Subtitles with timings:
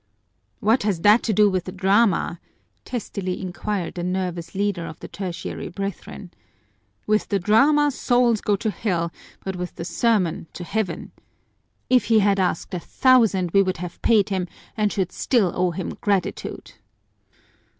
[0.61, 2.39] "What has that to do with the drama?"
[2.85, 6.31] testily inquired the nervous leader of the Tertiary Brethren.
[7.05, 9.11] "With the drama souls go to hell
[9.43, 11.11] but with the sermon to heaven!
[11.87, 15.69] If he had asked a thousand, we would have paid him and should still owe
[15.69, 16.71] him gratitude."